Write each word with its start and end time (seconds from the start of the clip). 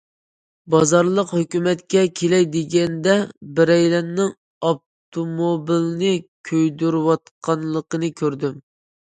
بازارلىق 0.73 1.33
ھۆكۈمەتكە 1.33 2.01
كېلەي 2.19 2.47
دېگەندە، 2.55 3.13
بىرەيلەننىڭ 3.59 4.33
ئاپتوموبىلنى 4.69 6.17
كۆيدۈرۈۋاتقانلىقىنى 6.51 8.13
كۆردۈم. 8.25 8.59